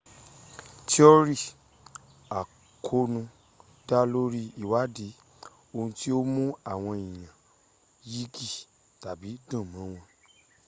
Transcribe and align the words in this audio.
tiọ́rì 0.87 1.37
àkóónú 2.39 3.21
dá 3.87 3.99
lórí 4.13 4.43
ìwádí 4.63 5.07
ohun 5.75 5.89
tí 5.97 6.09
ó 6.19 6.19
mú 6.33 6.43
àwọn 6.71 6.93
èèyàn 7.05 7.33
yigbì 8.11 8.47
tàbí 9.01 9.29
dùnmọ́ 9.47 9.83
wọn 9.93 10.05